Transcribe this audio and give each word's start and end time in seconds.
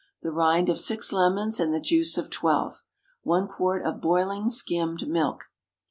The 0.23 0.31
rind 0.31 0.67
of 0.67 0.79
six 0.79 1.13
lemons, 1.13 1.59
and 1.59 1.71
the 1.71 1.79
juice 1.79 2.17
of 2.17 2.31
twelve. 2.31 2.81
One 3.21 3.47
quart 3.47 3.85
of 3.85 4.01
boiling 4.01 4.49
skimmed 4.49 5.07
milk. 5.07 5.51